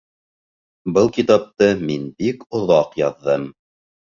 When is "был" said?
0.95-1.11